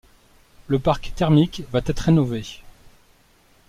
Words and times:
Le 0.65 0.79
parc 0.79 1.13
thermique 1.15 1.61
va 1.71 1.79
être 1.85 1.99
rénové. 1.99 2.43